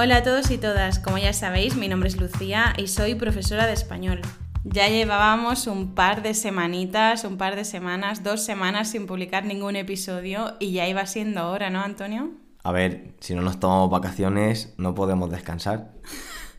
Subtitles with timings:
[0.00, 3.66] Hola a todos y todas, como ya sabéis, mi nombre es Lucía y soy profesora
[3.66, 4.20] de español.
[4.62, 9.74] Ya llevábamos un par de semanitas, un par de semanas, dos semanas sin publicar ningún
[9.74, 12.30] episodio y ya iba siendo hora, ¿no, Antonio?
[12.62, 15.90] A ver, si no nos tomamos vacaciones, no podemos descansar.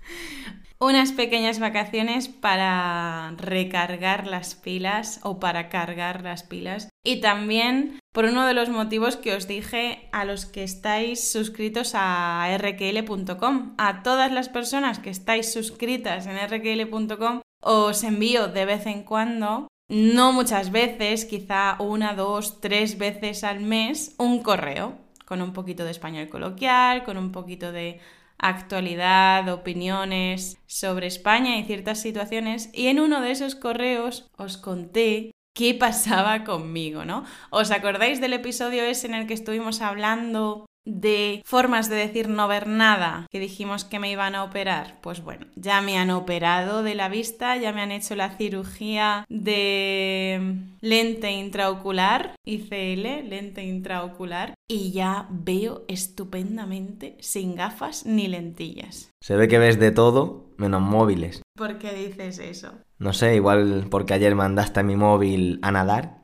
[0.80, 6.89] Unas pequeñas vacaciones para recargar las pilas o para cargar las pilas.
[7.04, 11.92] Y también por uno de los motivos que os dije a los que estáis suscritos
[11.96, 13.76] a rkl.com.
[13.78, 19.68] A todas las personas que estáis suscritas en rkl.com os envío de vez en cuando
[19.90, 25.84] no muchas veces, quizá una, dos, tres veces al mes, un correo con un poquito
[25.84, 28.00] de español coloquial, con un poquito de
[28.38, 32.70] actualidad, opiniones sobre España y ciertas situaciones.
[32.74, 37.26] Y en uno de esos correos os conté qué pasaba conmigo, ¿no?
[37.50, 42.48] ¿Os acordáis del episodio ese en el que estuvimos hablando de formas de decir no
[42.48, 46.82] ver nada que dijimos que me iban a operar, pues bueno, ya me han operado
[46.82, 54.54] de la vista, ya me han hecho la cirugía de lente intraocular, ICL, lente intraocular,
[54.66, 59.12] y ya veo estupendamente sin gafas ni lentillas.
[59.22, 61.42] Se ve que ves de todo, menos móviles.
[61.60, 62.72] ¿Por qué dices eso?
[63.00, 66.20] No sé, igual porque ayer mandaste a mi móvil a nadar.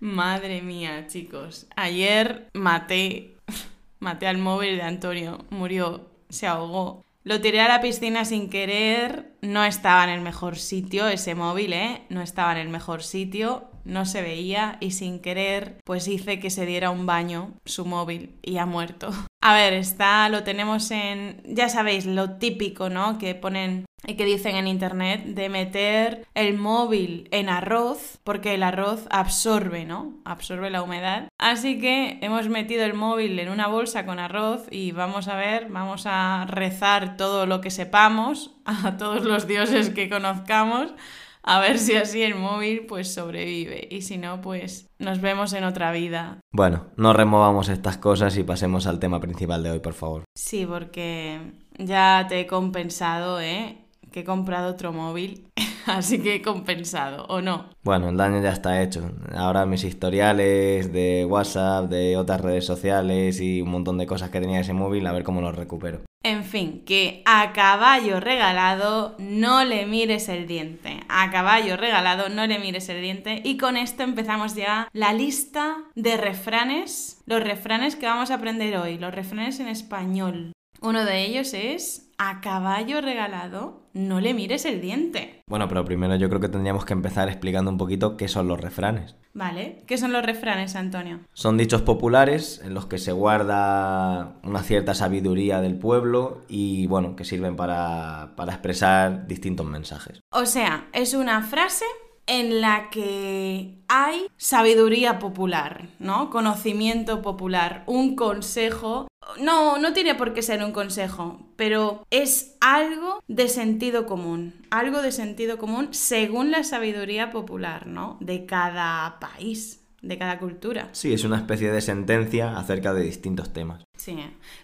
[0.00, 1.68] Madre mía, chicos.
[1.76, 3.36] Ayer maté,
[4.00, 5.44] maté al móvil de Antonio.
[5.50, 7.04] Murió, se ahogó.
[7.22, 9.34] Lo tiré a la piscina sin querer.
[9.42, 12.02] No estaba en el mejor sitio ese móvil, ¿eh?
[12.08, 13.70] No estaba en el mejor sitio.
[13.84, 18.38] No se veía y sin querer, pues hice que se diera un baño su móvil
[18.42, 19.10] y ha muerto.
[19.42, 23.16] A ver, está, lo tenemos en, ya sabéis, lo típico, ¿no?
[23.16, 29.06] Que ponen que dicen en internet de meter el móvil en arroz porque el arroz
[29.10, 30.14] absorbe, ¿no?
[30.24, 31.28] Absorbe la humedad.
[31.38, 35.68] Así que hemos metido el móvil en una bolsa con arroz y vamos a ver,
[35.68, 40.94] vamos a rezar todo lo que sepamos a todos los dioses que conozcamos
[41.42, 45.64] a ver si así el móvil pues sobrevive y si no pues nos vemos en
[45.64, 46.40] otra vida.
[46.52, 50.24] Bueno, no removamos estas cosas y pasemos al tema principal de hoy, por favor.
[50.34, 51.40] Sí, porque
[51.78, 53.79] ya te he compensado, ¿eh?
[54.12, 55.46] Que he comprado otro móvil,
[55.86, 57.66] así que he compensado, ¿o no?
[57.82, 59.10] Bueno, el daño ya está hecho.
[59.34, 64.40] Ahora mis historiales de WhatsApp, de otras redes sociales y un montón de cosas que
[64.40, 66.00] tenía ese móvil, a ver cómo los recupero.
[66.22, 71.00] En fin, que a caballo regalado no le mires el diente.
[71.08, 73.40] A caballo regalado no le mires el diente.
[73.42, 77.22] Y con esto empezamos ya la lista de refranes.
[77.24, 78.98] Los refranes que vamos a aprender hoy.
[78.98, 80.52] Los refranes en español.
[80.82, 85.42] Uno de ellos es a caballo regalado no le mires el diente.
[85.46, 88.60] Bueno, pero primero yo creo que tendríamos que empezar explicando un poquito qué son los
[88.60, 89.16] refranes.
[89.32, 91.20] Vale, ¿qué son los refranes, Antonio?
[91.32, 97.16] Son dichos populares en los que se guarda una cierta sabiduría del pueblo y bueno,
[97.16, 100.20] que sirven para, para expresar distintos mensajes.
[100.32, 101.84] O sea, es una frase
[102.26, 106.30] en la que hay sabiduría popular, ¿no?
[106.30, 109.08] Conocimiento popular, un consejo.
[109.40, 115.02] No, no tiene por qué ser un consejo, pero es algo de sentido común, algo
[115.02, 118.16] de sentido común según la sabiduría popular, ¿no?
[118.20, 120.88] De cada país de cada cultura.
[120.92, 123.84] Sí, es una especie de sentencia acerca de distintos temas.
[123.96, 124.16] Sí.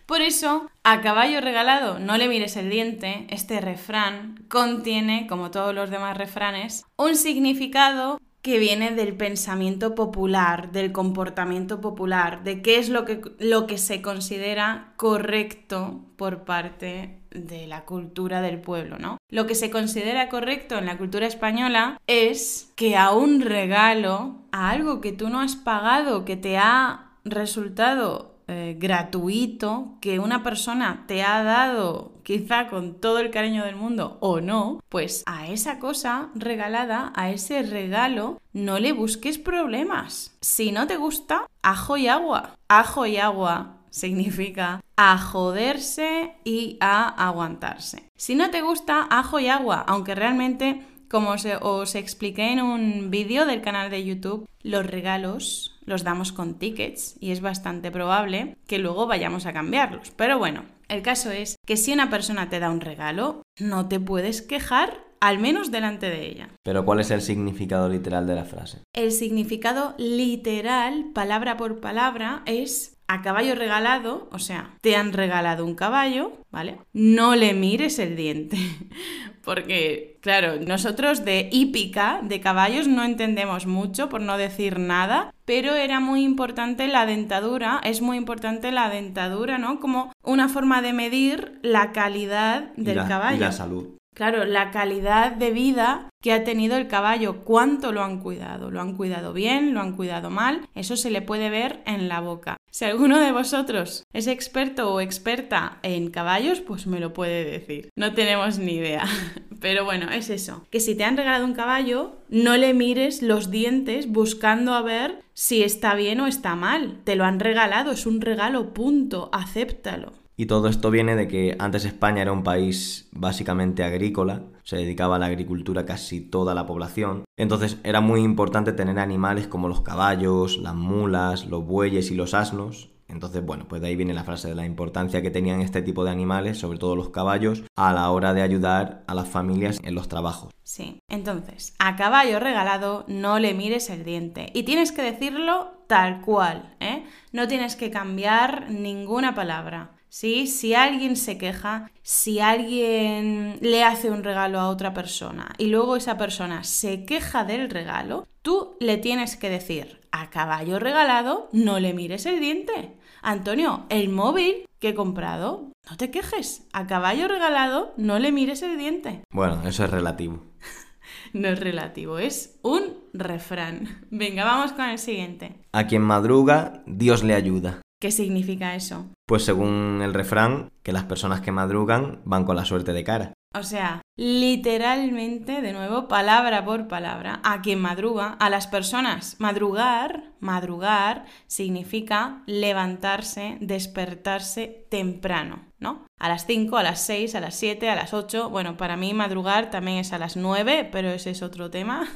[0.07, 5.75] Por eso, a caballo regalado, no le mires el diente, este refrán contiene, como todos
[5.75, 12.79] los demás refranes, un significado que viene del pensamiento popular, del comportamiento popular, de qué
[12.79, 19.01] es lo que, lo que se considera correcto por parte de la cultura del pueblo,
[19.01, 19.19] ¿no?
[19.33, 24.71] Lo que se considera correcto en la cultura española es que a un regalo, a
[24.71, 31.05] algo que tú no has pagado, que te ha resultado eh, gratuito que una persona
[31.09, 35.79] te ha dado quizá con todo el cariño del mundo o no, pues a esa
[35.79, 40.37] cosa regalada, a ese regalo, no le busques problemas.
[40.41, 42.57] Si no te gusta, ajo y agua.
[42.69, 48.11] Ajo y agua significa a joderse y a aguantarse.
[48.17, 53.11] Si no te gusta, ajo y agua, aunque realmente, como os, os expliqué en un
[53.11, 58.57] vídeo del canal de YouTube, los regalos los damos con tickets y es bastante probable
[58.67, 60.11] que luego vayamos a cambiarlos.
[60.11, 63.99] Pero bueno, el caso es que si una persona te da un regalo, no te
[63.99, 66.49] puedes quejar al menos delante de ella.
[66.63, 68.83] Pero ¿cuál es el significado literal de la frase?
[68.95, 75.65] El significado literal, palabra por palabra, es a caballo regalado, o sea, te han regalado
[75.65, 76.79] un caballo, ¿vale?
[76.93, 78.57] No le mires el diente.
[79.45, 85.77] Porque, claro, nosotros de hípica, de caballos, no entendemos mucho, por no decir nada, pero
[85.77, 89.79] era muy importante la dentadura, es muy importante la dentadura, ¿no?
[89.79, 93.37] Como una forma de medir la calidad del caballo.
[93.37, 93.97] Y la salud.
[94.17, 98.81] Claro, la calidad de vida que ha tenido el caballo, cuánto lo han cuidado, lo
[98.81, 102.57] han cuidado bien, lo han cuidado mal, eso se le puede ver en la boca.
[102.71, 107.91] Si alguno de vosotros es experto o experta en caballos, pues me lo puede decir.
[107.95, 109.05] No tenemos ni idea.
[109.61, 110.67] Pero bueno, es eso.
[110.71, 115.21] Que si te han regalado un caballo, no le mires los dientes buscando a ver
[115.35, 117.03] si está bien o está mal.
[117.05, 120.15] Te lo han regalado, es un regalo, punto, acéptalo.
[120.39, 125.17] Y todo esto viene de que antes España era un país básicamente agrícola, se dedicaba
[125.17, 127.25] a la agricultura casi toda la población.
[127.39, 132.35] Entonces era muy importante tener animales como los caballos, las mulas, los bueyes y los
[132.35, 132.91] asnos.
[133.09, 136.05] Entonces, bueno, pues de ahí viene la frase de la importancia que tenían este tipo
[136.05, 139.95] de animales, sobre todo los caballos, a la hora de ayudar a las familias en
[139.95, 140.53] los trabajos.
[140.65, 144.51] Sí, entonces, a caballo regalado no le mires el diente.
[144.55, 147.05] Y tienes que decirlo tal cual, ¿eh?
[147.33, 149.96] No tienes que cambiar ninguna palabra.
[150.09, 150.47] ¿Sí?
[150.47, 155.97] Si alguien se queja, si alguien le hace un regalo a otra persona y luego
[155.97, 161.79] esa persona se queja del regalo, tú le tienes que decir, a caballo regalado, no
[161.79, 162.97] le mires el diente.
[163.23, 166.67] Antonio, el móvil que he comprado, no te quejes.
[166.73, 169.23] A caballo regalado, no le mires el diente.
[169.33, 170.43] Bueno, eso es relativo.
[171.33, 174.07] no es relativo, es un refrán.
[174.11, 175.61] Venga, vamos con el siguiente.
[175.73, 177.83] A quien madruga, Dios le ayuda.
[178.07, 179.09] ¿Qué significa eso?
[179.27, 183.33] Pues según el refrán, que las personas que madrugan van con la suerte de cara.
[183.53, 189.41] O sea, literalmente, de nuevo, palabra por palabra, a quien madruga, a las personas.
[189.41, 196.07] Madrugar, madrugar significa levantarse, despertarse temprano, ¿no?
[196.21, 198.51] A las 5, a las 6, a las 7, a las 8.
[198.51, 202.07] Bueno, para mí madrugar también es a las 9, pero ese es otro tema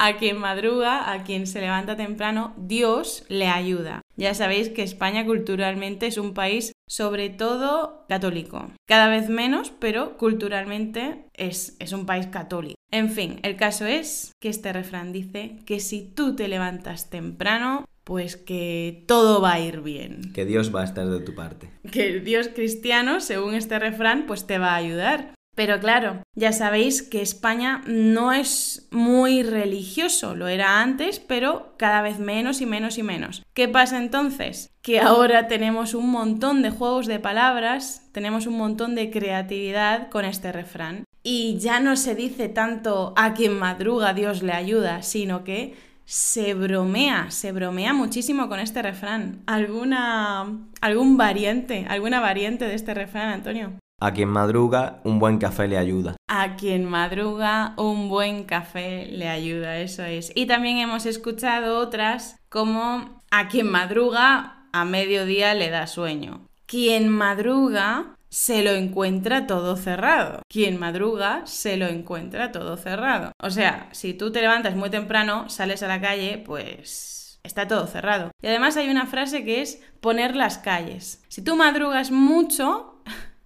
[0.00, 4.00] a quien madruga, a quien se levanta temprano, Dios le ayuda.
[4.16, 8.70] Ya sabéis que España culturalmente es un país sobre todo católico.
[8.88, 12.76] Cada vez menos, pero culturalmente es, es un país católico.
[12.90, 17.84] En fin, el caso es que este refrán dice que si tú te levantas temprano,
[18.02, 20.32] pues que todo va a ir bien.
[20.32, 21.70] Que Dios va a estar de tu parte.
[21.92, 25.34] Que Dios cristiano, según este refrán, pues te va a ayudar.
[25.60, 32.00] Pero claro, ya sabéis que España no es muy religioso, lo era antes, pero cada
[32.00, 33.42] vez menos y menos y menos.
[33.52, 34.70] ¿Qué pasa entonces?
[34.80, 40.24] Que ahora tenemos un montón de juegos de palabras, tenemos un montón de creatividad con
[40.24, 41.04] este refrán.
[41.22, 45.74] Y ya no se dice tanto a quien madruga Dios le ayuda, sino que
[46.06, 49.42] se bromea, se bromea muchísimo con este refrán.
[49.44, 50.46] ¿Alguna
[50.80, 53.74] algún variante, alguna variante de este refrán, Antonio?
[54.02, 56.16] A quien madruga, un buen café le ayuda.
[56.26, 60.32] A quien madruga, un buen café le ayuda, eso es.
[60.34, 66.46] Y también hemos escuchado otras como a quien madruga, a mediodía le da sueño.
[66.64, 70.40] Quien madruga, se lo encuentra todo cerrado.
[70.48, 73.32] Quien madruga, se lo encuentra todo cerrado.
[73.42, 77.86] O sea, si tú te levantas muy temprano, sales a la calle, pues está todo
[77.86, 78.30] cerrado.
[78.42, 81.22] Y además hay una frase que es poner las calles.
[81.28, 82.99] Si tú madrugas mucho,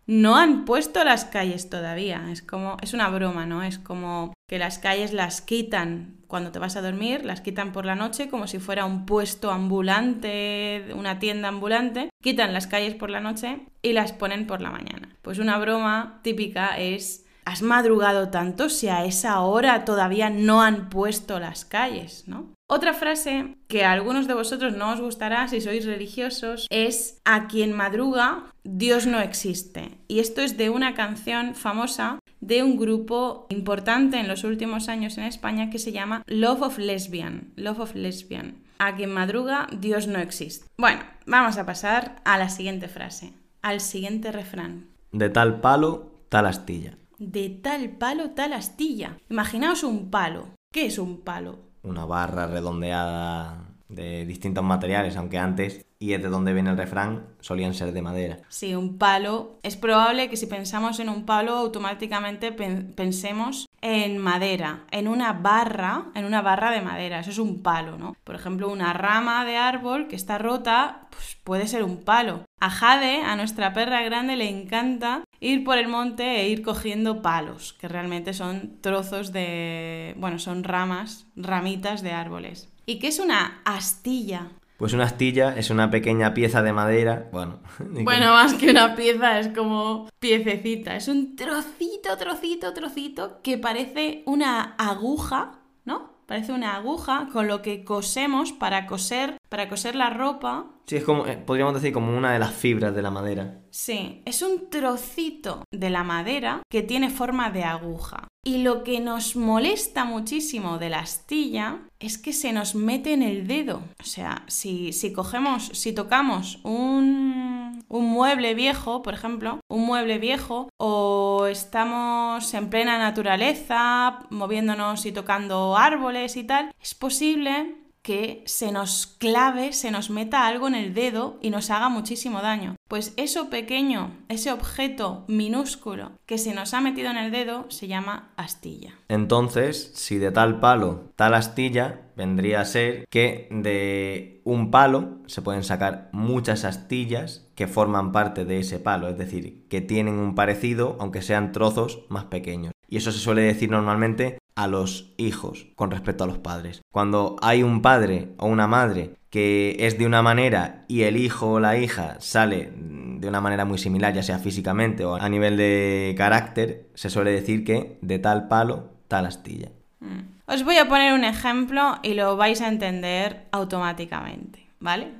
[0.06, 2.27] no han puesto las calles todavía.
[2.31, 3.62] Es como, es una broma, ¿no?
[3.62, 7.87] Es como que las calles las quitan cuando te vas a dormir, las quitan por
[7.87, 12.11] la noche como si fuera un puesto ambulante, una tienda ambulante.
[12.23, 15.17] Quitan las calles por la noche y las ponen por la mañana.
[15.23, 20.89] Pues una broma típica es ¿Has madrugado tanto si a esa hora todavía no han
[20.89, 22.55] puesto las calles, ¿no?
[22.67, 27.46] Otra frase que a algunos de vosotros no os gustará si sois religiosos es a
[27.46, 29.98] quien madruga, Dios no existe.
[30.08, 35.19] Y esto es de una canción famosa de un grupo importante en los últimos años
[35.19, 37.53] en España que se llama Love of Lesbian.
[37.56, 38.65] Love of Lesbian.
[38.79, 40.67] A quien madruga, Dios no existe.
[40.79, 44.89] Bueno, vamos a pasar a la siguiente frase, al siguiente refrán.
[45.13, 46.96] De tal palo, tal astilla.
[47.19, 49.19] De tal palo, tal astilla.
[49.31, 50.49] Imaginaos un palo.
[50.73, 51.75] ¿Qué es un palo?
[51.85, 57.27] una barra redondeada de distintos materiales, aunque antes, y es de donde viene el refrán,
[57.41, 58.39] solían ser de madera.
[58.49, 59.59] Sí, un palo.
[59.63, 66.06] Es probable que si pensamos en un palo, automáticamente pensemos en madera, en una barra,
[66.15, 67.21] en una barra de madera.
[67.21, 68.17] Eso es un palo, ¿no?
[68.25, 72.44] Por ejemplo, una rama de árbol que está rota, pues puede ser un palo.
[72.61, 77.20] A Jade, a nuestra perra grande, le encanta ir por el monte e ir cogiendo
[77.20, 82.69] palos, que realmente son trozos de, bueno, son ramas, ramitas de árboles.
[82.87, 84.49] ¿Y qué es una astilla?
[84.77, 87.61] Pues una astilla es una pequeña pieza de madera, bueno.
[87.79, 90.96] Bueno, más que una pieza, es como piececita.
[90.96, 96.15] Es un trocito, trocito, trocito que parece una aguja, ¿no?
[96.27, 100.67] Parece una aguja con lo que cosemos para coser, para coser la ropa.
[100.84, 103.61] Sí, es como, eh, podríamos decir, como una de las fibras de la madera.
[103.70, 108.27] Sí, es un trocito de la madera que tiene forma de aguja.
[108.44, 113.23] Y lo que nos molesta muchísimo de la astilla es que se nos mete en
[113.23, 113.81] el dedo.
[114.01, 120.19] O sea, si, si cogemos, si tocamos un, un mueble viejo, por ejemplo, un mueble
[120.19, 128.43] viejo, o estamos en plena naturaleza, moviéndonos y tocando árboles y tal, es posible que
[128.44, 132.77] se nos clave, se nos meta algo en el dedo y nos haga muchísimo daño.
[132.87, 137.89] Pues eso pequeño, ese objeto minúsculo que se nos ha metido en el dedo se
[137.89, 138.93] llama astilla.
[139.08, 145.41] Entonces, si de tal palo, tal astilla, vendría a ser que de un palo se
[145.41, 150.34] pueden sacar muchas astillas que forman parte de ese palo, es decir, que tienen un
[150.34, 152.74] parecido aunque sean trozos más pequeños.
[152.88, 156.82] Y eso se suele decir normalmente a los hijos con respecto a los padres.
[156.93, 161.53] Cuando hay un padre o una madre que es de una manera y el hijo
[161.53, 165.56] o la hija sale de una manera muy similar, ya sea físicamente o a nivel
[165.56, 169.70] de carácter, se suele decir que de tal palo, tal astilla.
[169.98, 170.34] Mm.
[170.46, 175.12] Os voy a poner un ejemplo y lo vais a entender automáticamente, ¿vale?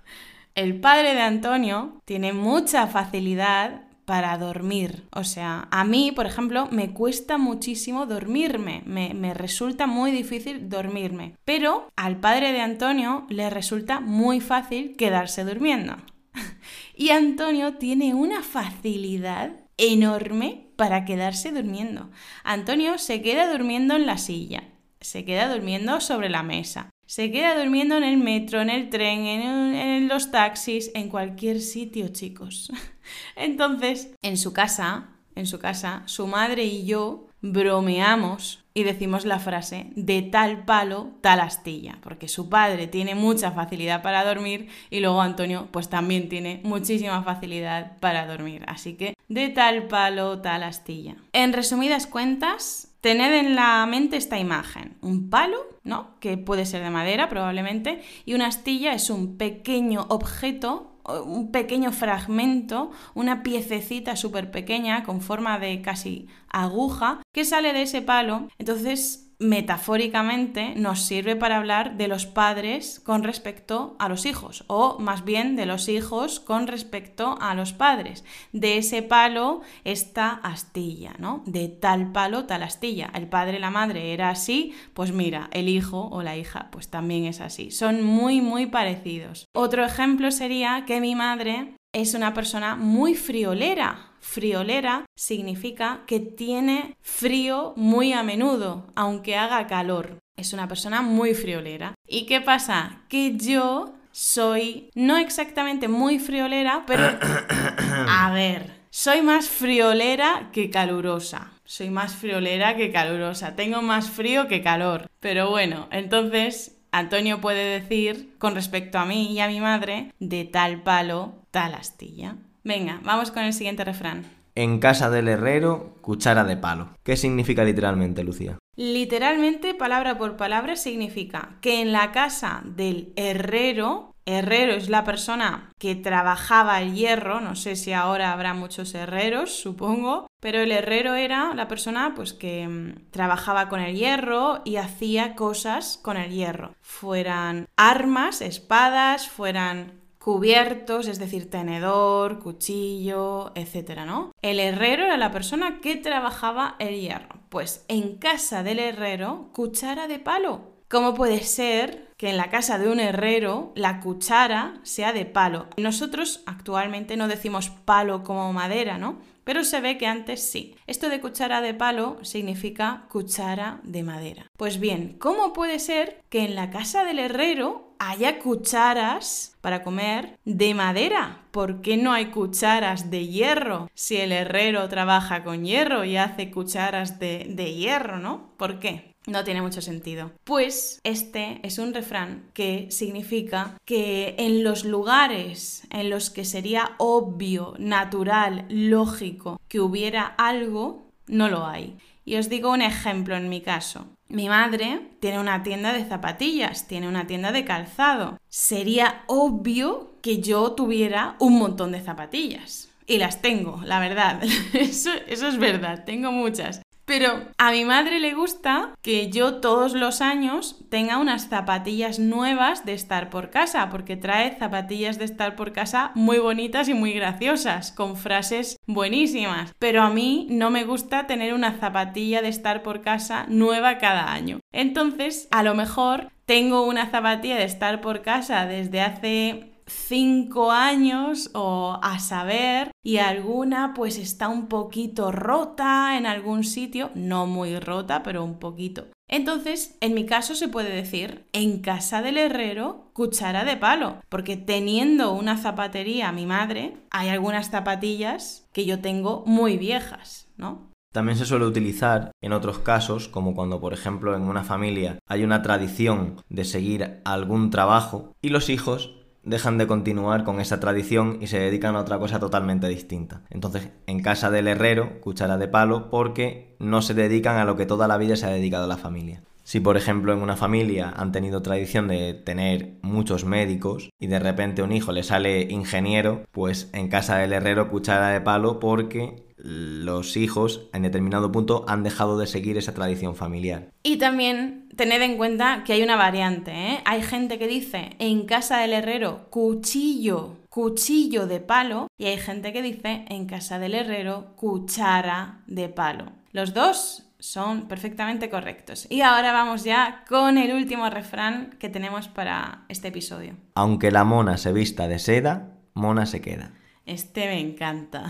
[0.54, 5.04] El padre de Antonio tiene mucha facilidad para dormir.
[5.12, 10.70] O sea, a mí, por ejemplo, me cuesta muchísimo dormirme, me, me, resulta muy difícil
[10.70, 11.34] dormirme.
[11.44, 15.98] Pero al padre de Antonio le resulta muy fácil quedarse durmiendo.
[16.96, 22.08] y Antonio tiene una facilidad enorme para quedarse durmiendo.
[22.44, 24.62] Antonio se queda durmiendo en la silla,
[25.02, 29.26] se queda durmiendo sobre la mesa, se queda durmiendo en el metro, en el tren,
[29.26, 32.72] en, en, los taxis, en cualquier sitio, chicos.
[33.36, 39.38] Entonces, en su casa, en su casa, su madre y yo bromeamos y decimos la
[39.38, 45.00] frase de tal palo, tal astilla, porque su padre tiene mucha facilidad para dormir y
[45.00, 50.62] luego Antonio pues también tiene muchísima facilidad para dormir, así que de tal palo, tal
[50.62, 51.16] astilla.
[51.32, 56.18] En resumidas cuentas, tened en la mente esta imagen, un palo, ¿no?
[56.20, 60.87] Que puede ser de madera probablemente, y una astilla es un pequeño objeto
[61.24, 67.82] un pequeño fragmento, una piececita súper pequeña con forma de casi aguja que sale de
[67.82, 68.48] ese palo.
[68.58, 74.98] Entonces metafóricamente nos sirve para hablar de los padres con respecto a los hijos, o
[74.98, 78.24] más bien de los hijos con respecto a los padres.
[78.52, 81.42] De ese palo, esta astilla, ¿no?
[81.46, 83.10] De tal palo, tal astilla.
[83.14, 87.24] El padre, la madre era así, pues mira, el hijo o la hija, pues también
[87.24, 87.70] es así.
[87.70, 89.46] Son muy, muy parecidos.
[89.54, 96.96] Otro ejemplo sería que mi madre es una persona muy friolera, friolera significa que tiene
[97.00, 100.18] frío muy a menudo, aunque haga calor.
[100.36, 101.94] Es una persona muy friolera.
[102.06, 103.02] ¿Y qué pasa?
[103.08, 107.04] Que yo soy no exactamente muy friolera, pero...
[108.08, 111.52] A ver, soy más friolera que calurosa.
[111.64, 113.54] Soy más friolera que calurosa.
[113.54, 115.10] Tengo más frío que calor.
[115.20, 120.44] Pero bueno, entonces Antonio puede decir, con respecto a mí y a mi madre, de
[120.44, 122.36] tal palo, tal astilla.
[122.64, 124.26] Venga, vamos con el siguiente refrán.
[124.54, 126.88] En casa del herrero, cuchara de palo.
[127.04, 128.58] ¿Qué significa literalmente, Lucía?
[128.76, 135.70] Literalmente, palabra por palabra, significa que en la casa del herrero, herrero es la persona
[135.78, 141.14] que trabajaba el hierro, no sé si ahora habrá muchos herreros, supongo, pero el herrero
[141.14, 146.30] era la persona pues que mm, trabajaba con el hierro y hacía cosas con el
[146.30, 154.32] hierro, fueran armas, espadas, fueran cubiertos, es decir, tenedor, cuchillo, etcétera, ¿no?
[154.42, 157.40] El herrero era la persona que trabajaba el hierro.
[157.48, 160.74] Pues en casa del herrero, cuchara de palo.
[160.90, 165.68] ¿Cómo puede ser que en la casa de un herrero la cuchara sea de palo?
[165.78, 169.16] Nosotros actualmente no decimos palo como madera, ¿no?
[169.48, 170.76] pero se ve que antes sí.
[170.86, 174.46] Esto de cuchara de palo significa cuchara de madera.
[174.58, 180.38] Pues bien, ¿cómo puede ser que en la casa del herrero haya cucharas para comer
[180.44, 181.42] de madera?
[181.50, 183.90] ¿Por qué no hay cucharas de hierro?
[183.94, 188.50] Si el herrero trabaja con hierro y hace cucharas de, de hierro, ¿no?
[188.56, 189.14] ¿Por qué?
[189.26, 190.32] No tiene mucho sentido.
[190.44, 196.92] Pues este es un refrán que significa que en los lugares en los que sería
[196.96, 201.98] obvio, natural, lógico que hubiera algo, no lo hay.
[202.24, 204.06] Y os digo un ejemplo en mi caso.
[204.28, 208.38] Mi madre tiene una tienda de zapatillas, tiene una tienda de calzado.
[208.48, 212.90] Sería obvio que yo tuviera un montón de zapatillas.
[213.06, 214.42] Y las tengo, la verdad.
[214.74, 216.82] Eso, eso es verdad, tengo muchas.
[217.08, 222.84] Pero a mi madre le gusta que yo todos los años tenga unas zapatillas nuevas
[222.84, 227.14] de estar por casa, porque trae zapatillas de estar por casa muy bonitas y muy
[227.14, 229.72] graciosas, con frases buenísimas.
[229.78, 234.30] Pero a mí no me gusta tener una zapatilla de estar por casa nueva cada
[234.30, 234.60] año.
[234.70, 241.50] Entonces, a lo mejor tengo una zapatilla de estar por casa desde hace cinco años
[241.54, 247.78] o a saber y alguna pues está un poquito rota en algún sitio, no muy
[247.78, 249.06] rota, pero un poquito.
[249.28, 254.56] Entonces, en mi caso se puede decir, en casa del herrero, cuchara de palo, porque
[254.56, 260.88] teniendo una zapatería mi madre, hay algunas zapatillas que yo tengo muy viejas, ¿no?
[261.12, 265.42] También se suele utilizar en otros casos, como cuando por ejemplo en una familia hay
[265.42, 269.17] una tradición de seguir algún trabajo y los hijos
[269.48, 273.42] dejan de continuar con esa tradición y se dedican a otra cosa totalmente distinta.
[273.50, 277.86] Entonces, en casa del herrero, cuchara de palo, porque no se dedican a lo que
[277.86, 279.42] toda la vida se ha dedicado a la familia.
[279.68, 284.38] Si, por ejemplo, en una familia han tenido tradición de tener muchos médicos y de
[284.38, 289.44] repente un hijo le sale ingeniero, pues en casa del herrero cuchara de palo porque
[289.58, 293.90] los hijos en determinado punto han dejado de seguir esa tradición familiar.
[294.02, 297.00] Y también tened en cuenta que hay una variante, ¿eh?
[297.04, 302.72] Hay gente que dice en casa del herrero cuchillo, cuchillo de palo y hay gente
[302.72, 306.32] que dice en casa del herrero cuchara de palo.
[306.52, 309.06] Los dos son perfectamente correctos.
[309.10, 313.54] Y ahora vamos ya con el último refrán que tenemos para este episodio.
[313.74, 316.72] Aunque la mona se vista de seda, mona se queda.
[317.06, 318.26] Este me encanta.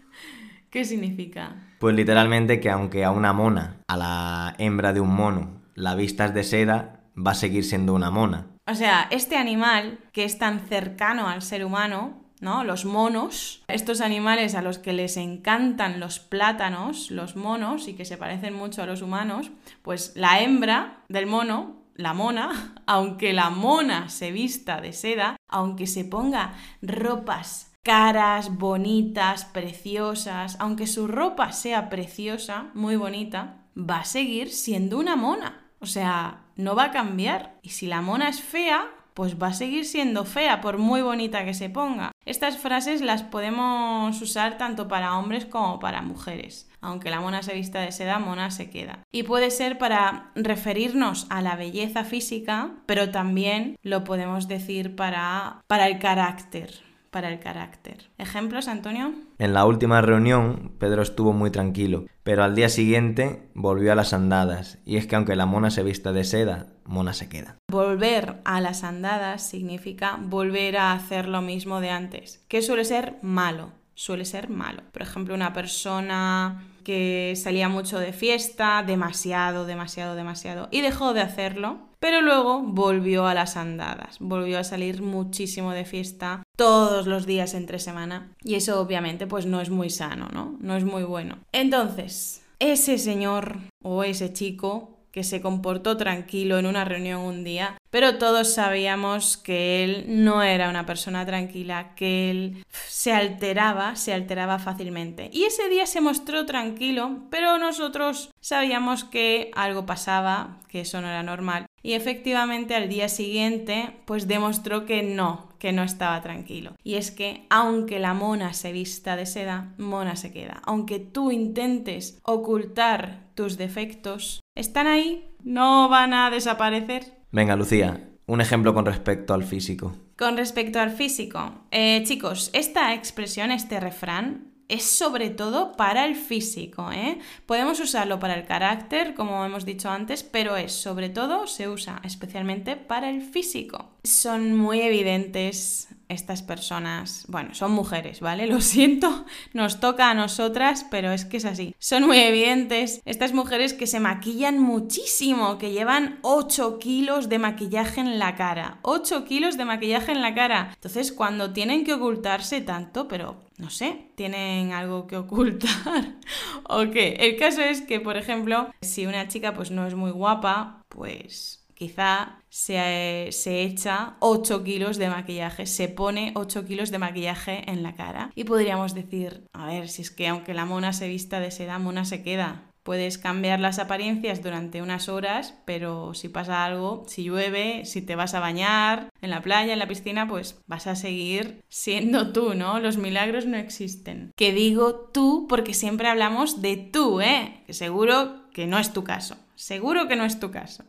[0.70, 1.56] ¿Qué significa?
[1.78, 6.34] Pues literalmente que aunque a una mona, a la hembra de un mono, la vistas
[6.34, 8.46] de seda, va a seguir siendo una mona.
[8.66, 12.25] O sea, este animal que es tan cercano al ser humano,
[12.64, 18.04] Los monos, estos animales a los que les encantan los plátanos, los monos, y que
[18.04, 19.50] se parecen mucho a los humanos,
[19.82, 25.86] pues la hembra del mono, la mona, aunque la mona se vista de seda, aunque
[25.86, 34.04] se ponga ropas caras, bonitas, preciosas, aunque su ropa sea preciosa, muy bonita, va a
[34.04, 35.68] seguir siendo una mona.
[35.78, 37.60] O sea, no va a cambiar.
[37.62, 41.46] Y si la mona es fea, pues va a seguir siendo fea por muy bonita
[41.46, 42.12] que se ponga.
[42.26, 46.68] Estas frases las podemos usar tanto para hombres como para mujeres.
[46.82, 48.98] Aunque la mona se vista de seda, mona se queda.
[49.10, 55.62] Y puede ser para referirnos a la belleza física, pero también lo podemos decir para,
[55.66, 56.85] para el carácter
[57.16, 58.10] para el carácter.
[58.18, 59.14] ¿Ejemplos, Antonio?
[59.38, 64.12] En la última reunión, Pedro estuvo muy tranquilo, pero al día siguiente volvió a las
[64.12, 67.56] andadas, y es que aunque la mona se vista de seda, mona se queda.
[67.72, 73.14] Volver a las andadas significa volver a hacer lo mismo de antes, que suele ser
[73.22, 74.82] malo, suele ser malo.
[74.92, 81.22] Por ejemplo, una persona que salía mucho de fiesta, demasiado, demasiado, demasiado, y dejó de
[81.22, 87.26] hacerlo, pero luego volvió a las andadas, volvió a salir muchísimo de fiesta todos los
[87.26, 90.56] días entre semana y eso obviamente pues no es muy sano, ¿no?
[90.60, 91.38] No es muy bueno.
[91.52, 97.78] Entonces, ese señor o ese chico que se comportó tranquilo en una reunión un día,
[97.88, 104.12] pero todos sabíamos que él no era una persona tranquila, que él se alteraba, se
[104.12, 105.30] alteraba fácilmente.
[105.32, 111.08] Y ese día se mostró tranquilo, pero nosotros sabíamos que algo pasaba, que eso no
[111.08, 111.64] era normal.
[111.86, 116.72] Y efectivamente al día siguiente, pues demostró que no, que no estaba tranquilo.
[116.82, 120.60] Y es que aunque la mona se vista de seda, mona se queda.
[120.64, 127.04] Aunque tú intentes ocultar tus defectos, están ahí, no van a desaparecer.
[127.30, 129.94] Venga, Lucía, un ejemplo con respecto al físico.
[130.18, 136.16] Con respecto al físico, eh, chicos, esta expresión, este refrán, es sobre todo para el
[136.16, 136.90] físico.
[136.92, 137.18] ¿eh?
[137.46, 142.00] Podemos usarlo para el carácter, como hemos dicho antes, pero es sobre todo, se usa
[142.04, 143.90] especialmente para el físico.
[144.04, 148.46] Son muy evidentes estas personas, bueno, son mujeres, ¿vale?
[148.46, 151.74] Lo siento, nos toca a nosotras, pero es que es así.
[151.78, 158.00] Son muy evidentes estas mujeres que se maquillan muchísimo, que llevan 8 kilos de maquillaje
[158.00, 158.78] en la cara.
[158.82, 160.70] 8 kilos de maquillaje en la cara.
[160.74, 166.16] Entonces, cuando tienen que ocultarse tanto, pero no sé, tienen algo que ocultar.
[166.68, 167.16] ¿O qué?
[167.20, 171.66] El caso es que, por ejemplo, si una chica pues no es muy guapa, pues
[171.74, 177.82] quizá se, se, echa 8 kilos de maquillaje, se pone 8 kilos de maquillaje en
[177.82, 178.30] la cara.
[178.34, 181.78] Y podríamos decir, a ver, si es que aunque la mona se vista de seda,
[181.78, 182.70] mona se queda.
[182.86, 188.14] Puedes cambiar las apariencias durante unas horas, pero si pasa algo, si llueve, si te
[188.14, 192.54] vas a bañar en la playa, en la piscina, pues vas a seguir siendo tú,
[192.54, 192.78] ¿no?
[192.78, 194.30] Los milagros no existen.
[194.36, 197.60] Que digo tú porque siempre hablamos de tú, ¿eh?
[197.66, 199.36] Que seguro que no es tu caso.
[199.56, 200.84] Seguro que no es tu caso.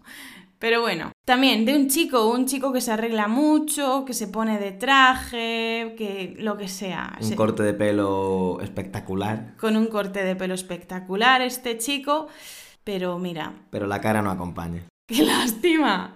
[0.60, 4.58] Pero bueno, también de un chico, un chico que se arregla mucho, que se pone
[4.58, 7.18] de traje, que lo que sea.
[7.22, 9.56] Un corte de pelo espectacular.
[9.60, 12.28] Con un corte de pelo espectacular este chico,
[12.84, 13.54] pero mira.
[13.70, 14.88] Pero la cara no acompaña.
[15.10, 16.14] ¡Qué lástima!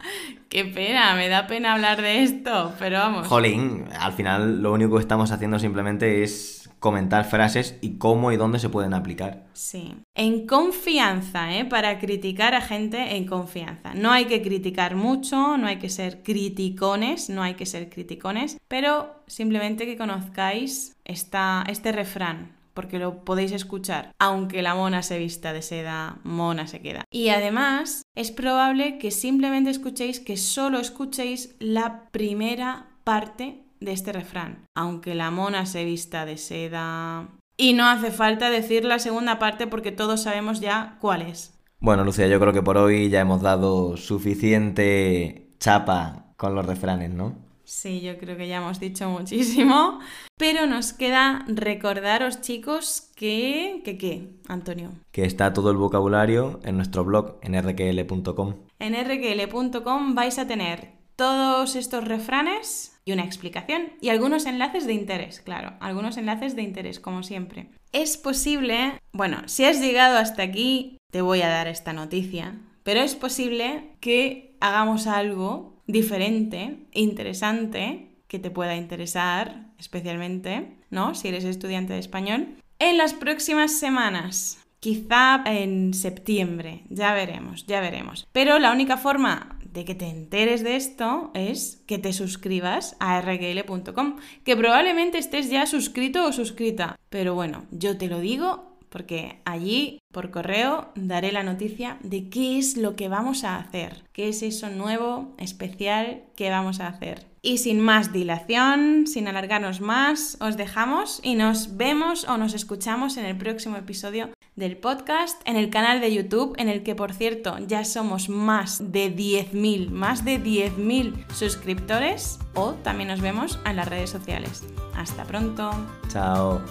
[0.50, 1.16] ¡Qué pena!
[1.16, 3.26] Me da pena hablar de esto, pero vamos.
[3.26, 8.36] Jolín, al final lo único que estamos haciendo simplemente es comentar frases y cómo y
[8.36, 9.46] dónde se pueden aplicar.
[9.54, 9.96] Sí.
[10.14, 11.64] En confianza, ¿eh?
[11.64, 13.94] Para criticar a gente en confianza.
[13.94, 18.58] No hay que criticar mucho, no hay que ser criticones, no hay que ser criticones,
[18.68, 24.12] pero simplemente que conozcáis esta, este refrán, porque lo podéis escuchar.
[24.20, 27.04] Aunque la mona se vista de seda, mona se queda.
[27.12, 34.14] Y además, es probable que simplemente escuchéis, que solo escuchéis la primera parte de este
[34.14, 34.66] refrán.
[34.76, 37.30] Aunque la mona se vista de seda...
[37.58, 41.60] Y no hace falta decir la segunda parte porque todos sabemos ya cuál es.
[41.80, 47.12] Bueno, Lucía, yo creo que por hoy ya hemos dado suficiente chapa con los refranes,
[47.12, 47.36] ¿no?
[47.72, 50.00] Sí, yo creo que ya hemos dicho muchísimo.
[50.38, 53.82] Pero nos queda recordaros, chicos, que...
[53.86, 54.92] ¿Que qué, Antonio?
[55.14, 58.56] Que está todo el vocabulario en nuestro blog, en rql.com.
[58.78, 64.94] En rql.com vais a tener todos estos refranes y una explicación y algunos enlaces de
[64.94, 67.70] interés, claro, algunos enlaces de interés, como siempre.
[67.94, 73.00] Es posible, bueno, si has llegado hasta aquí, te voy a dar esta noticia, pero
[73.00, 81.16] es posible que hagamos algo diferente, interesante, que te pueda interesar, especialmente, ¿no?
[81.16, 84.58] Si eres estudiante de español, en las próximas semanas.
[84.80, 88.28] Quizá en septiembre, ya veremos, ya veremos.
[88.32, 93.22] Pero la única forma de que te enteres de esto es que te suscribas a
[93.22, 96.98] rgl.com, que probablemente estés ya suscrito o suscrita.
[97.10, 102.60] Pero bueno, yo te lo digo porque allí por correo daré la noticia de qué
[102.60, 107.26] es lo que vamos a hacer, qué es eso nuevo, especial que vamos a hacer.
[107.42, 113.18] Y sin más dilación, sin alargarnos más, os dejamos y nos vemos o nos escuchamos
[113.18, 117.14] en el próximo episodio del podcast, en el canal de YouTube, en el que por
[117.14, 123.78] cierto ya somos más de 10.000, más de 10.000 suscriptores, o también nos vemos en
[123.78, 124.64] las redes sociales.
[124.94, 125.72] Hasta pronto.
[126.10, 126.62] Chao.